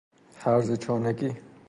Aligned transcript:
هرزه 0.39 0.77
چانگی 0.77 1.33